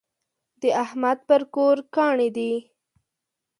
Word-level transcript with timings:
د 0.61 0.63
احمد 0.83 1.17
پر 1.27 1.41
کور 1.55 1.77
کاڼی 1.95 2.29
دی. 2.37 2.53